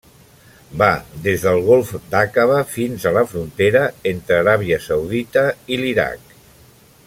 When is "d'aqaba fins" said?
2.13-3.05